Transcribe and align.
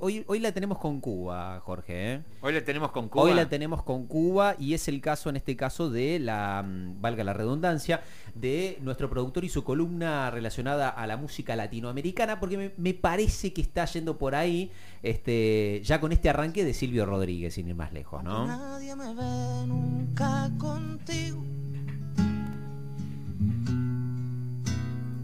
Hoy, 0.00 0.24
hoy 0.26 0.38
la 0.40 0.52
tenemos 0.52 0.78
con 0.78 1.00
Cuba, 1.00 1.60
Jorge. 1.60 2.14
¿eh? 2.14 2.22
Hoy 2.40 2.52
la 2.52 2.64
tenemos 2.64 2.90
con 2.92 3.08
Cuba. 3.08 3.24
Hoy 3.24 3.34
la 3.34 3.48
tenemos 3.48 3.82
con 3.82 4.06
Cuba 4.06 4.54
y 4.58 4.74
es 4.74 4.88
el 4.88 5.00
caso, 5.00 5.30
en 5.30 5.36
este 5.36 5.56
caso, 5.56 5.90
de 5.90 6.18
la, 6.18 6.62
mm, 6.66 7.00
valga 7.00 7.24
la 7.24 7.32
redundancia, 7.32 8.02
de 8.34 8.78
nuestro 8.82 9.10
productor 9.10 9.44
y 9.44 9.48
su 9.48 9.64
columna 9.64 10.30
relacionada 10.30 10.88
a 10.88 11.06
la 11.06 11.16
música 11.16 11.56
latinoamericana, 11.56 12.38
porque 12.38 12.56
me, 12.56 12.72
me 12.76 12.94
parece 12.94 13.52
que 13.52 13.62
está 13.62 13.84
yendo 13.86 14.18
por 14.18 14.34
ahí, 14.34 14.70
este, 15.02 15.80
ya 15.84 16.00
con 16.00 16.12
este 16.12 16.28
arranque 16.28 16.64
de 16.64 16.74
Silvio 16.74 17.06
Rodríguez, 17.06 17.54
sin 17.54 17.68
ir 17.68 17.74
más 17.74 17.92
lejos, 17.92 18.22
¿no? 18.22 18.46
Nadie 18.46 18.94
me 18.94 19.14
ve 19.14 19.66
nunca 19.66 20.50
contigo. 20.58 21.42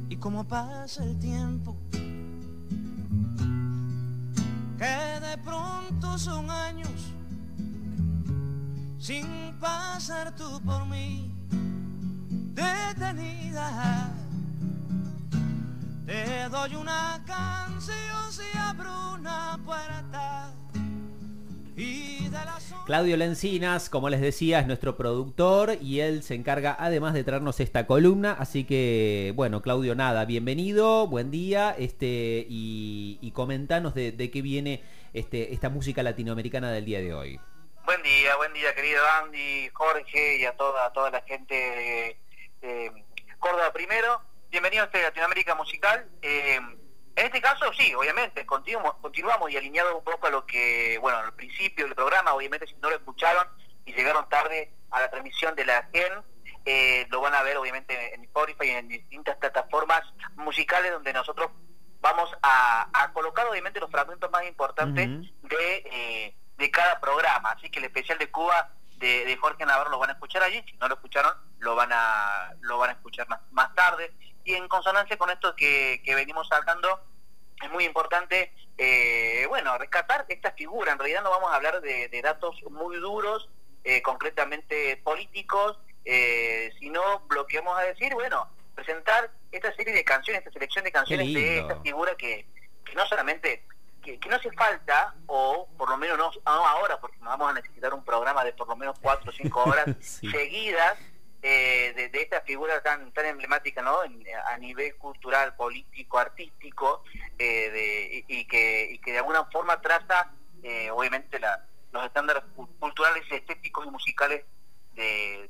Y 0.09 0.17
como 0.17 0.45
pasa 0.45 1.05
el 1.05 1.19
tiempo, 1.19 1.77
que 4.79 5.21
de 5.21 5.39
pronto 5.39 6.19
son 6.19 6.51
años 6.51 7.13
sin 8.99 9.55
pasar 9.59 10.35
tú 10.35 10.61
por 10.65 10.85
mí 10.87 11.33
detenida. 12.55 14.11
Te 16.05 16.49
doy 16.49 16.75
una 16.77 17.23
canción 17.27 18.33
si 18.33 18.59
abro 18.59 19.15
una 19.15 19.59
puerta 19.65 20.36
Claudio 22.87 23.17
Lencinas, 23.17 23.91
como 23.91 24.09
les 24.09 24.21
decía, 24.21 24.61
es 24.61 24.67
nuestro 24.67 24.97
productor 24.97 25.77
y 25.81 26.01
él 26.01 26.23
se 26.23 26.35
encarga 26.35 26.77
además 26.79 27.15
de 27.15 27.25
traernos 27.25 27.59
esta 27.61 27.87
columna. 27.87 28.37
Así 28.39 28.65
que, 28.65 29.33
bueno, 29.35 29.61
Claudio, 29.61 29.95
nada, 29.95 30.25
bienvenido, 30.25 31.07
buen 31.07 31.31
día, 31.31 31.75
este, 31.79 32.47
y, 32.49 33.19
y 33.21 33.33
comentanos 33.33 33.95
de, 33.95 34.31
qué 34.31 34.41
viene 34.41 34.83
este, 35.13 35.53
esta 35.53 35.69
música 35.69 36.03
latinoamericana 36.03 36.71
del 36.71 36.85
día 36.85 37.01
de 37.01 37.13
hoy. 37.13 37.41
Buen 37.85 38.03
día, 38.03 38.37
buen 38.37 38.53
día 38.53 38.75
querido 38.75 39.03
Andy, 39.23 39.69
Jorge 39.73 40.39
y 40.39 40.45
a 40.45 40.57
toda, 40.57 40.87
a 40.87 40.93
toda 40.93 41.11
la 41.11 41.23
gente 41.23 41.55
de, 41.55 42.17
de 42.63 43.05
Córdoba 43.39 43.73
primero. 43.73 44.23
Bienvenido 44.51 44.85
a 44.85 44.87
este 44.87 45.03
Latinoamérica 45.03 45.55
Musical. 45.55 46.09
Eh, 46.23 46.59
en 47.17 47.27
este 47.27 47.41
caso, 47.41 47.73
sí, 47.73 47.95
obviamente, 47.95 48.45
continuamos, 48.47 48.95
continuamos 49.01 49.51
y 49.51 49.57
alineado 49.57 49.97
un 49.97 50.05
poco 50.05 50.27
a 50.27 50.31
lo 50.31 50.47
que, 50.47 50.99
bueno, 51.01 51.19
al 51.19 51.35
principio 51.35 51.87
del 51.87 51.95
programa, 51.95 52.35
obviamente 52.35 52.67
si 52.67 52.75
no 52.75 52.91
lo 52.91 52.97
escucharon 52.97 53.47
y 53.85 53.93
llegaron 53.95 54.29
tarde 54.29 54.73
a 54.91 55.01
la 55.01 55.11
transmisión 55.11 55.55
de 55.55 55.65
la 55.65 55.89
GEN, 55.93 56.13
eh, 56.65 57.07
lo 57.11 57.21
van 57.21 57.35
a 57.35 57.43
ver 57.43 57.57
obviamente 57.57 58.15
en 58.15 58.25
Spotify 58.25 58.67
y 58.67 58.71
en 58.71 58.89
distintas 58.89 59.37
plataformas 59.37 60.03
musicales 60.35 60.93
donde 60.93 61.13
nosotros 61.13 61.51
vamos 62.01 62.29
a, 62.43 62.89
a 62.93 63.13
colocar 63.13 63.47
obviamente 63.47 63.81
los 63.81 63.91
fragmentos 63.91 64.31
más 64.31 64.45
importantes 64.47 65.09
de, 65.43 65.77
eh, 65.93 66.37
de 66.57 66.71
cada 66.71 67.01
programa. 67.01 67.51
Así 67.51 67.71
que 67.71 67.79
el 67.79 67.87
especial 67.87 68.19
de 68.19 68.31
Cuba 68.31 68.73
de, 68.99 69.25
de 69.25 69.37
Jorge 69.37 69.65
Navarro 69.65 69.91
lo 69.91 69.99
van 69.99 70.11
a 70.11 70.15
escuchar 70.15 70.43
allí, 70.43 70.63
si 70.69 70.77
no 70.77 70.89
lo 70.89 70.95
escucharon 70.95 71.33
lo 71.59 71.75
van 71.75 71.91
a 71.93 72.55
lo 72.61 72.79
van 72.79 72.91
a 72.91 72.93
escuchar 72.93 73.29
más, 73.29 73.41
más 73.51 73.75
tarde. 73.75 74.13
Y 74.47 74.55
en 74.55 74.69
consonancia 74.69 75.19
con 75.19 75.29
esto 75.29 75.57
que, 75.57 76.01
que 76.05 76.15
venimos 76.15 76.51
hablando, 76.53 77.01
es 77.61 77.69
muy 77.73 77.85
importante, 77.85 78.53
eh, 78.79 79.45
bueno, 79.49 79.77
rescatar 79.77 80.25
esta 80.29 80.53
figura. 80.53 80.93
En 80.93 80.99
realidad 80.99 81.25
no 81.25 81.31
vamos 81.31 81.53
a 81.53 81.57
hablar 81.57 81.81
de, 81.81 82.09
de 82.09 82.23
datos 82.23 82.55
muy 82.71 82.97
duros, 82.99 83.49
eh, 83.83 84.01
concretamente 84.03 84.99
políticos, 84.99 85.79
eh, 86.05 86.73
sino 86.79 87.27
lo 87.31 87.45
que 87.49 87.59
vamos 87.59 87.77
a 87.77 87.83
decir, 87.83 88.15
bueno, 88.15 88.49
presentar 88.77 89.33
esta 89.51 89.75
serie 89.75 89.93
de 89.93 90.05
canciones, 90.05 90.41
esta 90.43 90.53
selección 90.53 90.85
de 90.85 90.93
canciones 90.93 91.35
de 91.35 91.59
esta 91.59 91.81
figura 91.81 92.15
que, 92.17 92.47
que 92.85 92.95
no 92.95 93.05
solamente, 93.07 93.65
que, 94.01 94.21
que 94.21 94.29
no 94.29 94.37
hace 94.37 94.53
falta, 94.53 95.13
o 95.27 95.69
por 95.77 95.91
lo 95.91 95.97
menos 95.97 96.17
no, 96.19 96.31
no 96.45 96.67
ahora, 96.69 97.01
porque 97.01 97.17
vamos 97.19 97.51
a 97.51 97.55
necesitar 97.55 97.93
un 97.93 98.05
programa 98.05 98.45
de 98.45 98.53
por 98.53 98.69
lo 98.69 98.77
menos 98.77 98.97
cuatro 99.03 99.31
o 99.31 99.35
cinco 99.35 99.65
horas 99.67 99.87
Sí. 99.99 100.31
seguidas 100.31 100.97
eh, 101.49 101.93
de, 101.95 102.09
de 102.09 102.23
esta 102.23 102.41
figura 102.41 102.83
tan 102.83 103.13
tan 103.13 103.27
emblemática 103.27 103.81
no 103.83 104.03
En- 104.03 104.25
a 104.53 104.57
nivel 104.59 104.97
cultural 104.97 105.55
político 105.55 106.19
artístico 106.19 107.05
eh, 107.39 107.71
de- 107.71 108.25
y, 108.29 108.41
y 108.41 108.45
que, 108.47 108.89
y 108.95 108.99
que 108.99 109.13
de 109.13 109.19
alguna 109.19 109.45
forma 109.47 109.81
traza 109.81 110.31
eh, 110.63 110.91
obviamente 110.91 111.39
la- 111.39 111.65
los 111.93 112.05
estándares 112.05 112.43
cu- 112.57 112.69
culturales 112.81 113.25
estéticos 113.31 113.87
y 113.87 113.91
musicales 113.91 114.45
de, 114.95 115.49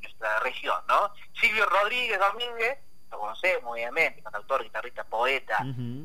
nuestra 0.00 0.40
región 0.40 0.80
no 0.88 1.12
Silvio 1.40 1.66
Rodríguez 1.66 2.18
Domínguez 2.18 2.78
lo 3.10 3.18
conocemos 3.20 3.72
obviamente 3.72 4.22
cantautor 4.22 4.62
guitarrista 4.64 5.04
poeta 5.04 5.58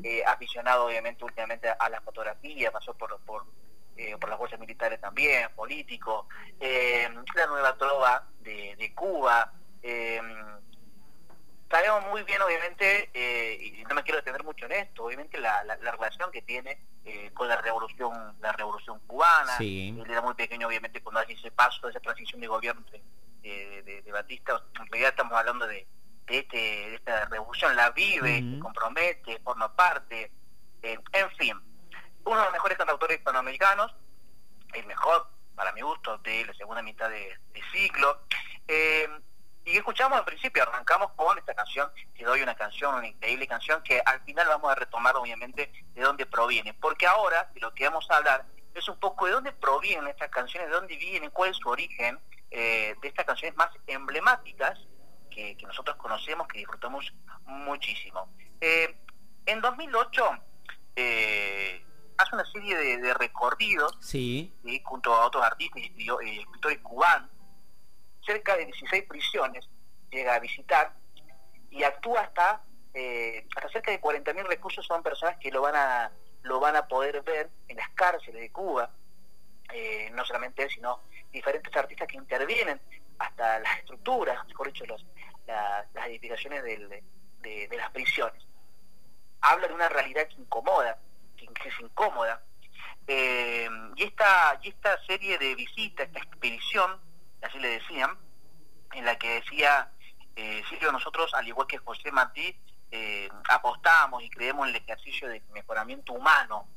eh, 0.04 0.22
aficionado 0.26 0.86
obviamente 0.86 1.24
últimamente 1.24 1.68
a 1.68 1.88
la 1.88 2.00
fotografía, 2.02 2.70
pasó 2.70 2.92
por, 2.94 3.18
por, 3.20 3.44
eh, 3.96 4.16
por 4.18 4.28
las 4.30 4.38
fuerzas 4.38 4.58
militares 4.60 5.00
también, 5.00 5.48
político, 5.54 6.26
eh, 6.60 7.08
la 7.34 7.46
nueva 7.46 7.76
trova 7.76 8.26
de, 8.40 8.74
de 8.76 8.94
Cuba. 8.94 9.52
Eh, 9.82 10.20
sabemos 11.70 12.04
muy 12.10 12.22
bien 12.24 12.40
obviamente, 12.42 13.10
eh, 13.14 13.58
y 13.78 13.84
no 13.84 13.94
me 13.94 14.02
quiero 14.02 14.18
detener 14.18 14.44
mucho 14.44 14.66
en 14.66 14.72
esto, 14.72 15.04
obviamente 15.04 15.38
la, 15.38 15.64
la- 15.64 15.76
la 15.76 15.92
relación 15.92 16.30
que 16.30 16.42
tiene 16.42 16.78
eh, 17.04 17.30
con 17.34 17.48
la 17.48 17.56
revolución 17.56 18.36
la 18.40 18.52
revolución 18.52 19.00
cubana. 19.06 19.56
Sí. 19.58 19.94
Él 19.98 20.10
era 20.10 20.20
muy 20.20 20.34
pequeño 20.34 20.66
obviamente 20.68 21.02
cuando 21.02 21.20
hace 21.20 21.32
ese 21.32 21.50
paso, 21.50 21.88
esa 21.88 22.00
transición 22.00 22.40
de 22.40 22.46
gobierno 22.46 22.82
de, 23.42 23.82
de- 23.82 24.12
Batista. 24.12 24.62
En 24.78 24.86
realidad 24.88 25.10
estamos 25.10 25.32
hablando 25.32 25.66
de, 25.66 25.86
de, 26.26 26.38
este, 26.38 26.56
de 26.58 26.94
esta 26.96 27.24
revolución, 27.24 27.74
la 27.74 27.90
vive, 27.90 28.40
se 28.40 28.58
compromete, 28.60 29.40
forma 29.40 29.74
parte, 29.74 30.30
eh, 30.82 30.98
en 31.12 31.30
fin, 31.32 31.60
uno 32.24 32.38
de 32.38 32.44
los 32.44 32.52
mejores 32.52 32.78
cantautores 32.78 33.18
hispanoamericanos, 33.18 33.94
el 34.72 34.86
mejor, 34.86 35.26
para 35.54 35.72
mi 35.72 35.80
gusto, 35.82 36.18
de 36.18 36.44
la 36.44 36.54
segunda 36.54 36.82
mitad 36.82 37.08
de, 37.08 37.38
de 37.52 37.62
siglo. 37.72 38.20
Eh, 38.68 39.08
y 39.64 39.76
escuchamos 39.76 40.18
al 40.18 40.24
principio, 40.24 40.62
arrancamos 40.64 41.12
con 41.12 41.38
esta 41.38 41.54
canción, 41.54 41.90
Te 42.16 42.24
doy 42.24 42.42
una 42.42 42.54
canción, 42.56 42.94
una 42.94 43.06
increíble 43.06 43.46
canción, 43.46 43.82
que 43.82 44.02
al 44.04 44.20
final 44.22 44.48
vamos 44.48 44.72
a 44.72 44.74
retomar 44.74 45.16
obviamente 45.16 45.72
de 45.94 46.02
dónde 46.02 46.26
proviene. 46.26 46.74
Porque 46.74 47.06
ahora, 47.06 47.48
de 47.54 47.60
lo 47.60 47.72
que 47.72 47.84
vamos 47.84 48.10
a 48.10 48.16
hablar, 48.16 48.44
es 48.74 48.88
un 48.88 48.98
poco 48.98 49.26
de 49.26 49.32
dónde 49.32 49.52
provienen 49.52 50.08
estas 50.08 50.30
canciones, 50.30 50.68
de 50.68 50.74
dónde 50.74 50.96
vienen, 50.96 51.30
cuál 51.30 51.50
es 51.50 51.56
su 51.58 51.68
origen, 51.68 52.18
eh, 52.50 52.96
de 53.00 53.08
estas 53.08 53.24
canciones 53.24 53.56
más 53.56 53.70
emblemáticas 53.86 54.78
que, 55.30 55.56
nosotros 55.62 55.96
conocemos, 55.96 56.48
que 56.48 56.58
disfrutamos 56.58 57.12
muchísimo. 57.46 58.28
Eh, 58.60 58.98
en 59.46 59.60
2008 59.60 60.30
eh, 60.96 61.84
hace 62.22 62.34
una 62.34 62.44
serie 62.46 62.76
de, 62.76 62.98
de 62.98 63.14
recorridos 63.14 63.96
junto 64.84 65.12
a 65.14 65.26
otros 65.26 65.44
artistas 65.44 65.82
y 65.82 66.08
eh, 66.08 66.40
escritores 66.40 66.78
cubanos, 66.78 67.30
cerca 68.24 68.56
de 68.56 68.66
16 68.66 69.04
prisiones, 69.04 69.68
llega 70.10 70.34
a 70.34 70.38
visitar 70.38 70.94
y 71.70 71.82
actúa 71.84 72.20
hasta, 72.20 72.62
eh, 72.94 73.46
hasta 73.56 73.68
cerca 73.70 73.90
de 73.90 74.00
40.000 74.00 74.44
recursos 74.46 74.86
son 74.86 75.02
personas 75.02 75.36
que 75.38 75.50
lo 75.50 75.62
van 75.62 75.74
a 75.76 76.10
lo 76.44 76.58
van 76.58 76.74
a 76.74 76.88
poder 76.88 77.22
ver 77.22 77.50
en 77.68 77.76
las 77.76 77.88
cárceles 77.90 78.40
de 78.42 78.50
Cuba, 78.50 78.90
eh, 79.72 80.10
no 80.12 80.24
solamente 80.24 80.64
él, 80.64 80.70
sino 80.70 81.00
diferentes 81.30 81.74
artistas 81.76 82.08
que 82.08 82.16
intervienen 82.16 82.80
hasta 83.20 83.60
las 83.60 83.78
estructuras, 83.78 84.44
mejor 84.48 84.66
dicho, 84.66 84.84
los, 84.86 85.06
la- 85.46 85.86
las 85.94 86.06
edificaciones 86.08 86.64
del- 86.64 86.88
de, 86.88 87.68
de 87.68 87.76
las 87.76 87.90
prisiones. 87.92 88.44
Habla 89.40 89.68
de 89.68 89.74
una 89.74 89.88
realidad 89.88 90.26
que 90.26 90.34
incomoda, 90.34 90.98
que, 91.54 91.68
es 91.68 91.80
incómoda, 91.80 92.42
eh, 93.06 93.68
y 93.96 94.02
esta 94.04 94.58
y 94.62 94.68
esta 94.68 95.02
serie 95.04 95.38
de 95.38 95.54
visitas, 95.54 96.06
esta 96.06 96.20
expedición, 96.20 97.00
así 97.42 97.58
le 97.58 97.68
decían, 97.68 98.16
en 98.92 99.04
la 99.04 99.18
que 99.18 99.40
decía 99.40 99.90
eh, 100.36 100.62
Silvio, 100.68 100.92
nosotros, 100.92 101.32
al 101.34 101.46
igual 101.46 101.66
que 101.66 101.78
José 101.78 102.10
Martí, 102.10 102.56
eh, 102.90 103.28
apostamos 103.48 104.22
y 104.22 104.30
creemos 104.30 104.68
en 104.68 104.74
el 104.74 104.82
ejercicio 104.82 105.28
de 105.28 105.42
mejoramiento 105.52 106.12
humano. 106.12 106.68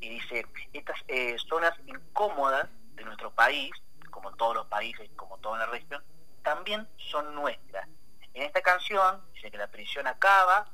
Y 0.00 0.08
dice, 0.08 0.46
estas 0.72 0.96
eh, 1.08 1.36
zonas 1.48 1.74
incómodas 1.86 2.68
de 2.94 3.04
nuestro 3.04 3.30
país, 3.32 3.70
como 4.10 4.30
en 4.30 4.36
todos 4.36 4.54
los 4.54 4.66
países, 4.66 5.10
como 5.16 5.38
todo 5.38 5.54
en 5.54 5.60
la 5.60 5.66
región, 5.66 6.02
también 6.42 6.88
son 6.96 7.34
nuestras. 7.34 7.88
En 8.34 8.42
esta 8.42 8.60
canción 8.60 9.22
dice 9.34 9.50
que 9.50 9.58
la 9.58 9.68
prisión 9.68 10.06
acaba, 10.06 10.70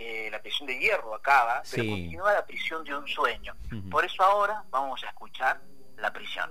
que 0.00 0.30
la 0.30 0.40
prisión 0.40 0.66
de 0.66 0.78
hierro 0.78 1.14
acaba, 1.14 1.62
pero 1.70 1.84
continúa 1.90 2.32
la 2.32 2.46
prisión 2.46 2.82
de 2.84 2.96
un 2.96 3.06
sueño. 3.06 3.54
Por 3.90 4.02
eso 4.02 4.22
ahora 4.22 4.64
vamos 4.70 5.04
a 5.04 5.08
escuchar 5.08 5.60
la 5.98 6.10
prisión. 6.10 6.50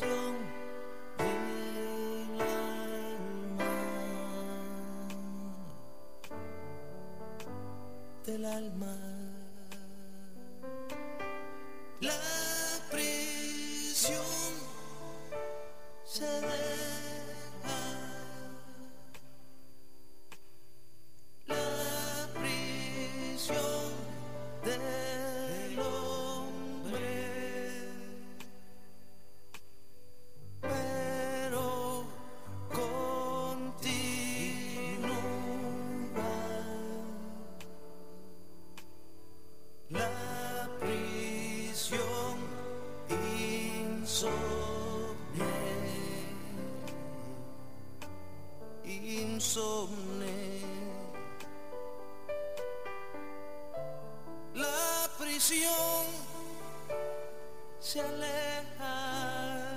Continúa 0.00 0.53
la 54.54 55.10
prisión 55.18 56.06
se 57.78 58.00
aleja. 58.00 59.74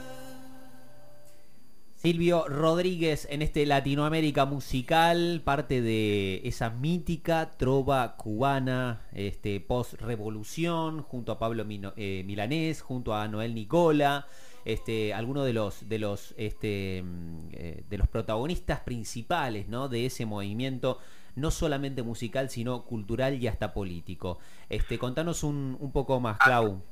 Silvio 1.97 2.47
Rodríguez 2.47 3.27
en 3.29 3.41
este 3.41 3.65
Latinoamérica 3.65 4.45
musical, 4.45 5.41
parte 5.43 5.81
de 5.81 6.41
esa 6.45 6.69
mítica 6.69 7.51
trova 7.57 8.15
cubana, 8.15 9.01
este 9.11 9.59
post-revolución, 9.59 11.01
junto 11.01 11.33
a 11.33 11.39
Pablo 11.39 11.65
eh, 11.97 12.23
Milanés, 12.25 12.81
junto 12.81 13.13
a 13.13 13.27
Noel 13.27 13.53
Nicola, 13.53 14.27
este, 14.67 15.13
algunos 15.13 15.45
de 15.45 15.53
los 15.53 15.87
de 15.87 15.97
los 15.97 16.33
este, 16.37 17.01
mm, 17.03 17.49
eh, 17.53 17.83
de 17.87 17.97
los 17.97 18.07
protagonistas 18.09 18.81
principales 18.81 19.67
¿no? 19.69 19.87
de 19.87 20.05
ese 20.05 20.25
movimiento, 20.25 20.99
no 21.35 21.51
solamente 21.51 22.03
musical, 22.03 22.49
sino 22.49 22.83
cultural 22.83 23.35
y 23.41 23.47
hasta 23.47 23.73
político. 23.73 24.39
Este, 24.67 24.99
contanos 24.99 25.43
un, 25.43 25.77
un 25.79 25.91
poco 25.93 26.19
más, 26.19 26.37
Clau. 26.39 26.83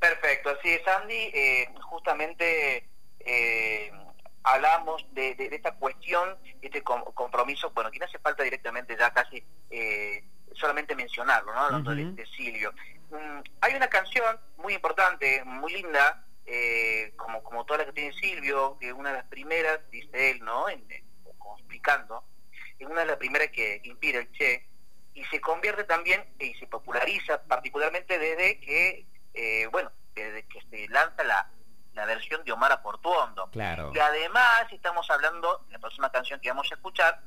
Perfecto, 0.00 0.48
así 0.50 0.70
es, 0.70 0.86
Andy. 0.88 1.14
Eh, 1.34 1.68
justamente 1.82 2.88
eh, 3.20 3.90
hablamos 4.44 5.04
de, 5.12 5.34
de- 5.34 5.50
de 5.50 5.56
esta 5.56 5.74
cuestión, 5.74 6.36
este 6.62 6.82
com- 6.82 7.04
compromiso, 7.12 7.70
bueno, 7.74 7.90
que 7.90 7.98
no 7.98 8.06
hace 8.06 8.18
falta 8.20 8.42
directamente 8.42 8.96
ya 8.98 9.10
casi 9.12 9.42
eh, 9.70 10.24
solamente 10.54 10.94
mencionarlo, 10.94 11.52
¿no? 11.52 11.60
Hablando 11.60 11.94
de- 11.94 12.12
de, 12.12 12.26
Silvio. 12.26 12.72
Mm, 13.10 13.40
hay 13.60 13.74
una 13.74 13.88
canción 13.88 14.38
muy 14.56 14.72
importante, 14.74 15.42
muy 15.44 15.72
linda, 15.74 16.24
eh, 16.50 17.12
como, 17.16 17.42
como 17.42 17.64
toda 17.66 17.78
la 17.80 17.84
que 17.86 17.92
tiene 17.92 18.12
Silvio, 18.14 18.78
que 18.80 18.92
una 18.92 19.10
de 19.10 19.16
las 19.18 19.26
primeras, 19.26 19.80
dice 19.90 20.30
él, 20.30 20.40
¿no? 20.42 20.68
En- 20.68 20.84
en- 20.90 21.04
como 21.38 21.58
explicando, 21.58 22.24
es 22.78 22.86
una 22.86 23.00
de 23.00 23.06
las 23.06 23.16
primeras 23.18 23.48
que 23.48 23.80
inspira 23.84 24.18
el 24.20 24.32
Che, 24.32 24.66
y 25.14 25.24
se 25.24 25.40
convierte 25.40 25.84
también 25.84 26.24
y 26.38 26.54
se 26.54 26.66
populariza 26.66 27.42
particularmente 27.44 28.18
desde 28.18 28.60
que, 28.60 29.06
eh, 29.34 29.66
bueno, 29.70 29.90
desde 30.14 30.46
que 30.46 30.60
se 30.70 30.88
lanza 30.88 31.22
la, 31.24 31.50
la 31.92 32.06
versión 32.06 32.44
de 32.44 32.52
Omar 32.52 32.80
Portuondo. 32.82 33.50
Claro. 33.50 33.92
Y 33.94 33.98
además 33.98 34.66
estamos 34.72 35.10
hablando, 35.10 35.66
la 35.70 35.78
próxima 35.80 36.10
canción 36.10 36.40
que 36.40 36.48
vamos 36.48 36.70
a 36.70 36.74
escuchar, 36.76 37.20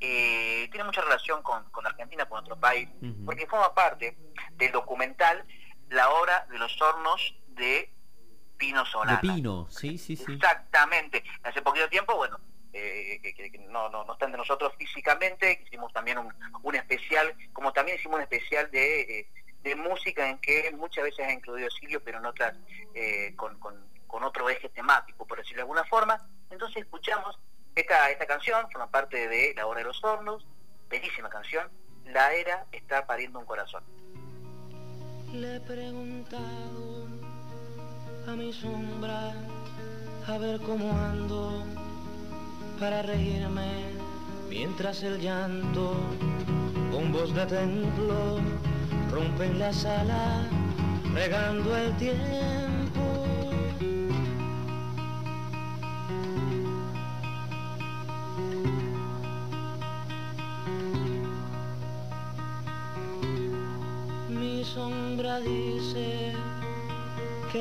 eh, 0.00 0.68
tiene 0.70 0.84
mucha 0.84 1.00
relación 1.00 1.42
con, 1.42 1.68
con 1.70 1.86
Argentina, 1.86 2.24
con 2.26 2.36
nuestro 2.38 2.58
país, 2.58 2.88
Ujú. 3.02 3.24
porque 3.26 3.46
forma 3.46 3.74
parte 3.74 4.16
del 4.52 4.70
documental 4.72 5.44
La 5.88 6.10
Hora 6.10 6.46
de 6.50 6.58
los 6.58 6.80
Hornos 6.80 7.34
de 7.48 7.92
Pino 8.58 8.84
De 8.84 8.90
Solana. 8.90 9.20
Pino, 9.20 9.66
sí, 9.70 9.96
sí, 9.98 10.16
sí. 10.16 10.32
Exactamente. 10.32 11.22
Hace 11.44 11.62
poquito 11.62 11.88
tiempo, 11.88 12.16
bueno, 12.16 12.38
eh, 12.72 13.18
que, 13.22 13.34
que- 13.34 13.50
que 13.52 13.58
no, 13.58 13.88
no, 13.88 14.04
no 14.04 14.12
están 14.12 14.32
de 14.32 14.38
nosotros 14.38 14.72
físicamente, 14.76 15.62
hicimos 15.66 15.92
también 15.92 16.18
un, 16.18 16.34
un 16.62 16.74
especial, 16.74 17.34
como 17.52 17.72
también 17.72 17.96
hicimos 17.98 18.16
un 18.16 18.22
especial 18.22 18.70
de, 18.70 19.00
eh, 19.20 19.28
de 19.62 19.74
música 19.76 20.28
en 20.28 20.38
que 20.38 20.70
muchas 20.76 21.04
veces 21.04 21.26
ha 21.26 21.32
incluido 21.32 21.70
Silvio, 21.70 22.02
pero 22.04 22.18
en 22.18 22.26
otras 22.26 22.54
eh, 22.94 23.32
con, 23.36 23.58
con, 23.58 23.74
con 24.06 24.22
otro 24.24 24.48
eje 24.50 24.68
temático, 24.70 25.26
por 25.26 25.38
decirlo 25.38 25.56
de 25.58 25.62
alguna 25.62 25.84
forma. 25.84 26.28
Entonces 26.50 26.82
escuchamos 26.82 27.38
esta, 27.74 28.10
esta 28.10 28.26
canción, 28.26 28.68
forma 28.70 28.90
parte 28.90 29.28
de 29.28 29.54
La 29.54 29.66
Hora 29.66 29.78
de 29.80 29.84
los 29.86 30.02
Hornos, 30.02 30.46
bellísima 30.88 31.28
canción, 31.30 31.70
La 32.06 32.32
Era 32.34 32.66
está 32.72 33.06
pariendo 33.06 33.38
un 33.38 33.46
corazón. 33.46 33.84
Le 35.32 35.56
he 35.56 35.60
preguntado 35.60 37.06
a 38.28 38.36
mi 38.36 38.52
sombra 38.52 39.32
a 40.26 40.36
ver 40.36 40.60
cómo 40.60 40.92
ando 40.92 41.64
para 42.78 43.00
reírme 43.00 43.84
mientras 44.50 45.02
el 45.02 45.18
llanto 45.18 45.94
con 46.92 47.10
voz 47.10 47.34
de 47.34 47.46
templo 47.46 48.38
rompe 49.10 49.46
en 49.46 49.58
la 49.58 49.72
sala 49.72 50.46
regando 51.14 51.74
el 51.74 51.96
tiempo. 51.96 52.67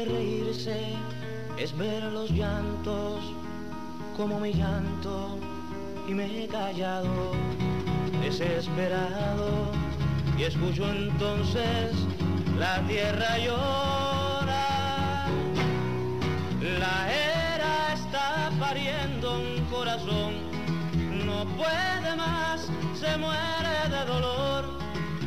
Reírse 0.06 0.94
es 1.58 1.76
ver 1.78 2.04
los 2.04 2.30
llantos 2.32 3.22
como 4.16 4.40
mi 4.40 4.54
llanto 4.54 5.38
y 6.08 6.14
me 6.14 6.44
he 6.44 6.48
callado 6.48 7.34
desesperado 8.22 9.72
y 10.38 10.44
escucho 10.44 10.90
entonces 10.90 11.96
la 12.58 12.82
tierra 12.88 13.38
llora. 13.38 15.28
La 16.80 16.98
era 17.12 17.94
está 17.94 18.52
pariendo 18.60 19.40
un 19.40 19.66
corazón, 19.66 20.34
no 21.26 21.46
puede 21.56 22.16
más, 22.16 22.68
se 23.00 23.18
muere 23.18 23.90
de 23.90 24.06
dolor 24.06 24.80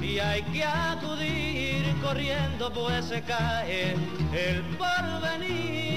y 0.02 0.18
hay 0.18 0.42
que 0.42 0.64
acudir 0.64 1.79
corriendo 2.02 2.72
pues 2.72 3.04
se 3.04 3.22
cae 3.22 3.92
el 3.92 4.62
porvenir. 4.76 5.90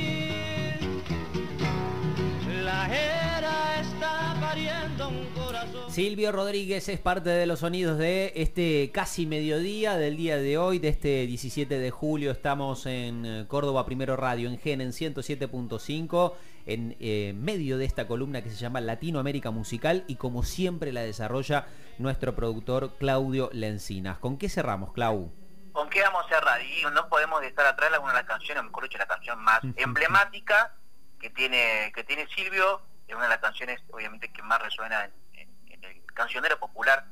La 2.64 2.86
era 2.88 3.82
está 3.82 4.36
pariendo 4.40 5.10
un 5.10 5.26
corazón. 5.36 5.92
Silvio 5.92 6.32
Rodríguez 6.32 6.88
es 6.90 7.00
parte 7.00 7.30
de 7.30 7.46
los 7.46 7.60
sonidos 7.60 7.98
de 7.98 8.34
este 8.36 8.92
casi 8.94 9.26
mediodía 9.26 9.98
del 9.98 10.18
día 10.18 10.38
de 10.38 10.58
hoy, 10.58 10.80
de 10.80 10.90
este 10.90 11.26
17 11.28 11.78
de 11.78 11.92
julio. 11.92 12.32
Estamos 12.32 12.86
en 12.86 13.26
eh, 13.26 13.46
Córdoba 13.48 13.86
Primero 13.86 14.16
Radio, 14.16 14.50
en 14.50 14.58
GEN, 14.58 14.82
en 14.82 14.92
107.5, 14.92 16.34
en 16.66 16.96
eh, 17.00 17.34
medio 17.38 17.78
de 17.78 17.86
esta 17.86 18.08
columna 18.08 18.42
que 18.42 18.50
se 18.50 18.58
llama 18.58 18.82
Latinoamérica 18.82 19.52
Musical 19.52 20.04
y 20.08 20.16
como 20.16 20.44
siempre 20.44 20.92
la 20.92 21.02
desarrolla 21.02 21.68
nuestro 22.00 22.36
productor 22.36 22.96
Claudio 22.98 23.50
Lencinas. 23.54 24.18
¿Con 24.18 24.38
qué 24.38 24.50
cerramos, 24.50 24.94
Clau? 24.94 25.43
¿Con 25.74 25.90
qué 25.90 26.02
vamos 26.04 26.26
a 26.26 26.30
cerrar? 26.30 26.62
Y 26.62 26.84
no 26.94 27.10
podemos 27.10 27.42
dejar 27.42 27.66
atrás 27.66 27.92
alguna 27.92 28.14
de 28.14 28.20
las 28.20 28.28
canciones, 28.28 28.64
mejor 28.64 28.84
dicho, 28.84 28.98
la 28.98 29.08
canción 29.08 29.40
más 29.44 29.60
emblemática 29.76 30.74
que 31.20 31.30
tiene 31.32 31.92
que 31.96 32.04
tiene 32.04 32.28
Silvio, 32.28 32.82
es 33.08 33.16
una 33.16 33.24
de 33.24 33.30
las 33.30 33.40
canciones 33.40 33.82
obviamente 33.92 34.32
que 34.32 34.42
más 34.44 34.62
resuena 34.62 35.06
en, 35.06 35.14
en- 35.34 35.72
en 35.74 35.84
el 35.84 36.06
cancionero 36.14 36.60
popular 36.60 37.06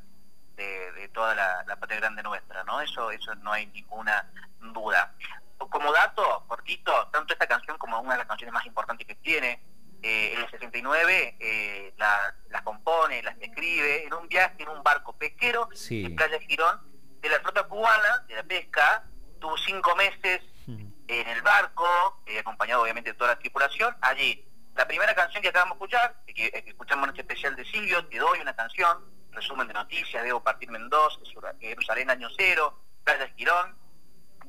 de, 0.56 0.92
de 0.94 1.08
toda 1.10 1.34
la, 1.36 1.64
la 1.68 1.76
patria 1.78 2.00
grande 2.00 2.22
nuestra, 2.24 2.64
¿no? 2.64 2.82
Eso 2.82 3.10
eso 3.12 3.34
no 3.36 3.52
hay 3.52 3.66
ninguna 3.68 4.30
duda. 4.60 5.14
Como 5.58 5.92
dato 5.94 6.44
cortito, 6.48 7.08
tanto 7.12 7.34
esta 7.34 7.48
canción 7.48 7.78
como 7.78 8.00
una 8.00 8.14
de 8.14 8.20
las 8.20 8.28
canciones 8.28 8.54
más 8.54 8.66
importantes 8.66 9.08
que 9.08 9.16
tiene, 9.16 9.60
eh, 10.04 10.34
en 10.34 10.42
el 10.42 10.50
69 10.52 11.38
eh, 11.40 11.94
la- 11.98 12.36
las 12.50 12.62
compone, 12.64 13.24
las 13.24 13.38
escribe 13.40 14.06
en 14.06 14.14
un 14.14 14.28
viaje 14.28 14.56
en 14.64 14.70
un 14.70 14.84
barco 14.84 15.14
pesquero 15.18 15.70
Sí. 15.74 16.04
en 16.06 16.16
Playa 16.16 16.40
Girón 16.42 16.91
de 17.22 17.30
la 17.30 17.40
flota 17.40 17.64
cubana 17.64 18.26
de 18.28 18.36
la 18.36 18.44
pesca, 18.44 19.04
tuvo 19.40 19.58
cinco 19.58 19.96
meses 19.96 20.42
en 20.68 21.28
el 21.28 21.42
barco, 21.42 22.22
eh, 22.26 22.40
acompañado 22.40 22.84
obviamente 22.84 23.12
de 23.12 23.18
toda 23.18 23.32
la 23.32 23.40
tripulación. 23.40 23.96
Allí, 24.02 24.48
la 24.76 24.88
primera 24.88 25.14
canción 25.14 25.42
que 25.42 25.50
acabamos 25.50 25.78
de 25.78 25.86
escuchar, 25.86 26.16
que, 26.26 26.52
que 26.52 26.70
escuchamos 26.70 27.04
en 27.06 27.10
este 27.10 27.22
especial 27.22 27.56
de 27.56 27.66
Silvio, 27.66 28.06
Te 28.08 28.18
doy 28.18 28.40
una 28.40 28.56
canción, 28.56 29.06
resumen 29.32 29.68
de 29.68 29.74
noticias, 29.74 30.24
Debo 30.24 30.42
partir 30.42 30.72
Mendoza, 30.72 31.20
Jerusalén 31.60 32.10
año 32.10 32.30
cero, 32.38 32.80
Playa 33.04 33.28
Girón, 33.36 33.78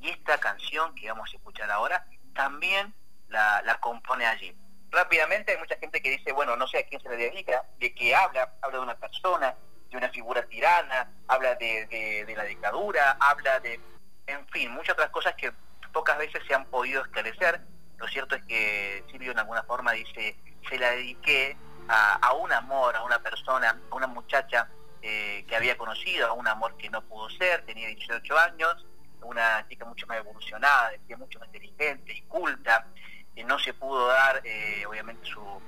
y 0.01 0.11
esta 0.11 0.39
canción 0.39 0.95
que 0.95 1.09
vamos 1.09 1.31
a 1.33 1.37
escuchar 1.37 1.71
ahora 1.71 2.07
también 2.35 2.95
la, 3.29 3.63
la 3.63 3.81
compone 3.81 4.27
allí. 4.27 4.57
Rápidamente 4.91 5.53
hay 5.53 5.59
mucha 5.59 5.77
gente 5.79 6.01
que 6.01 6.11
dice, 6.11 6.33
bueno, 6.33 6.55
no 6.57 6.69
sé 6.69 6.79
a 6.79 6.87
quién 6.87 7.01
se 7.01 7.09
le 7.09 7.17
dedica, 7.17 7.65
de 7.79 7.95
qué 7.95 8.15
habla, 8.15 8.53
habla 8.63 8.79
de 8.79 8.85
una 8.85 8.97
persona, 8.97 9.57
de 9.93 9.99
una 9.99 10.09
figura 10.09 10.43
tirana, 10.47 11.09
habla 11.29 11.55
de, 11.55 11.87
de 12.27 12.35
la 12.37 12.45
dictadura, 12.45 13.17
habla 13.21 13.61
de, 13.61 13.81
en 14.27 14.47
fin, 14.49 14.71
muchas 14.73 14.95
otras 14.95 15.11
cosas 15.11 15.35
que 15.35 15.53
pocas 15.93 16.19
veces 16.19 16.43
se 16.47 16.55
han 16.55 16.65
podido 16.67 17.03
esclarecer. 17.03 17.61
Lo 17.99 18.09
cierto 18.09 18.35
es 18.35 18.43
que 18.45 19.05
Silvio 19.11 19.33
en 19.33 19.39
alguna 19.39 19.63
forma 19.63 19.93
dice, 19.93 20.37
se 20.69 20.79
la 20.79 20.91
dediqué 20.91 21.57
a, 21.89 22.33
un 22.33 22.53
amor, 22.53 22.97
a 22.97 23.03
una 23.03 23.19
persona, 23.19 23.79
a 23.91 23.95
una 23.95 24.07
muchacha 24.07 24.69
eh, 25.03 25.45
que 25.47 25.55
había 25.55 25.77
conocido, 25.77 26.27
a 26.29 26.33
un 26.33 26.49
amor 26.49 26.77
que 26.77 26.89
no 26.89 27.03
pudo 27.03 27.29
ser, 27.31 27.65
tenía 27.67 27.89
18 27.89 28.39
años, 28.39 28.87
una 29.23 29.67
chica 29.69 29.85
mucho 29.85 30.07
más 30.07 30.19
evolucionada, 30.19 30.91
decía 30.91 31.17
mucho 31.17 31.39
más 31.39 31.49
inteligente 31.49 32.13
y 32.13 32.23
culta, 32.23 32.87
y 33.35 33.45
no 33.45 33.59
se 33.59 33.75
pudo 33.75 34.09
dar 34.09 34.41
eh, 34.45 34.85
obviamente 34.87 35.27
su, 35.27 35.61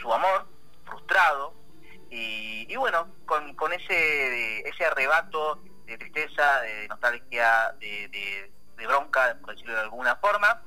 su, 0.00 0.12
amor, 0.14 0.46
frustrado, 0.84 1.54
y, 2.10 2.76
bueno, 2.76 3.08
con, 3.26 3.54
con, 3.54 3.72
ese, 3.72 4.60
ese 4.68 4.84
arrebato 4.84 5.62
de 5.86 5.98
tristeza, 5.98 6.60
de 6.62 6.88
nostalgia, 6.88 7.74
de, 7.80 8.50
de 8.76 8.86
bronca, 8.86 9.36
por 9.40 9.54
decirlo 9.54 9.74
de 9.74 9.80
alguna 9.80 10.16
forma, 10.16 10.62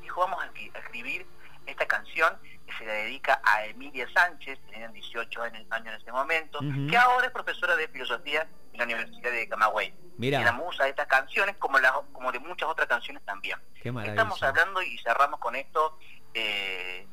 dijo 0.00 0.20
vamos 0.20 0.42
a 0.42 0.78
escribir 0.78 1.26
esta 1.66 1.86
canción 1.86 2.38
que 2.66 2.72
se 2.74 2.84
la 2.84 2.92
dedica 2.92 3.40
a 3.44 3.64
Emilia 3.66 4.06
Sánchez, 4.12 4.58
que 4.66 4.72
tenía 4.72 4.88
18 4.88 5.42
años, 5.42 5.66
en 5.70 5.86
ese 5.88 6.12
momento, 6.12 6.60
que 6.88 6.96
ahora 6.96 7.26
es 7.26 7.32
profesora 7.32 7.76
de 7.76 7.88
filosofía 7.88 8.46
en 8.72 8.78
la 8.78 8.84
Universidad 8.84 9.30
de 9.30 9.48
Camagüey. 9.48 9.94
Mira. 10.18 10.40
la 10.40 10.52
musa 10.52 10.84
de 10.84 10.90
estas 10.90 11.06
canciones, 11.06 11.56
como, 11.58 11.78
como 12.12 12.32
de 12.32 12.40
muchas 12.40 12.68
otras 12.68 12.88
canciones 12.88 13.22
también. 13.24 13.58
Estamos 13.76 14.42
hablando 14.42 14.82
y 14.82 14.98
cerramos 14.98 15.38
con 15.38 15.54
esto 15.54 15.96
eh, 16.34 17.06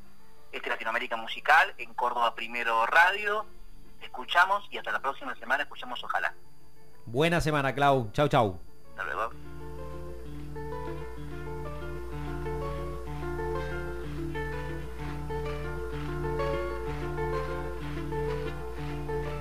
este 0.56 0.70
Latinoamérica 0.70 1.18
Musical 1.18 1.74
en 1.78 1.94
Córdoba 1.94 2.34
Primero 2.34 2.86
Radio. 2.86 3.46
Escuchamos 4.02 4.64
y 4.72 4.78
hasta 4.78 4.92
la 4.92 5.02
próxima 5.02 5.36
semana 5.36 5.64
escuchamos 5.64 6.02
Ojalá. 6.02 6.34
Buena 7.06 7.42
semana, 7.42 7.76
Clau. 7.76 8.10
Chau, 8.14 8.30
chau. 8.30 8.60
Hasta 8.92 9.04
luego. 9.04 9.32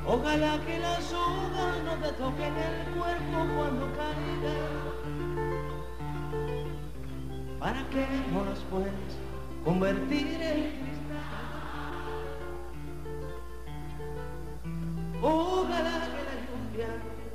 Ojalá 0.06 0.58
que 0.66 0.78
las 0.80 1.04
sogas 1.04 1.82
no 1.84 1.94
te 2.02 2.12
toquen 2.12 2.56
el 2.56 2.94
cuerpo 2.98 3.54
cuando 3.56 3.86
caiga, 3.96 4.54
para 7.58 7.88
que 7.88 8.06
no 8.32 8.44
las 8.44 8.58
puedas 8.70 8.92
convertir 9.64 10.42
en 10.42 10.93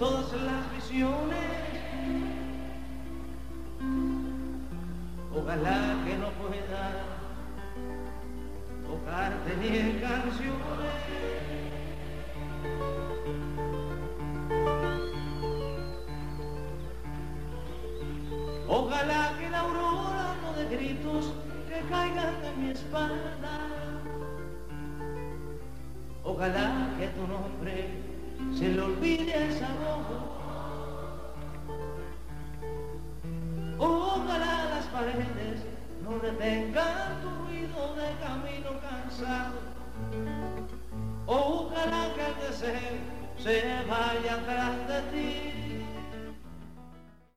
todas 0.00 0.32
las 0.32 0.72
visiones. 0.74 1.38
Ojalá 5.32 5.96
que 6.04 6.16
no 6.16 6.30
pueda 6.40 7.04
tocarte 8.84 9.56
ni 9.60 9.78
en 9.78 10.00
canciones. 10.00 11.00
Ojalá 18.66 19.34
que 19.38 19.50
la 19.50 19.60
aurora 19.60 20.36
no 20.42 20.52
de 20.54 20.76
gritos 20.76 21.32
que 21.68 21.80
caigan 21.88 22.44
en 22.44 22.64
mi 22.64 22.70
espalda. 22.70 23.68
Ojalá 26.24 26.88
que 26.98 27.08
tu 27.08 27.26
nombre 27.26 28.09
se 28.56 28.68
le 28.68 28.80
olvide 28.80 29.48
esa 29.48 29.68
voz. 29.80 30.06
Ojalá 33.78 34.68
las 34.74 34.86
paredes 34.86 35.60
no 36.02 36.18
detengan 36.18 37.20
tu 37.22 37.28
ruido 37.44 37.94
de 37.94 38.08
camino 38.24 38.70
cansado. 38.80 39.58
Ojalá 41.26 42.12
que 42.14 42.26
el 42.26 42.50
deseo 42.50 42.98
se 43.38 43.62
vaya 43.88 44.34
atrás 44.34 44.88
de 44.88 45.00
ti. 45.12 45.59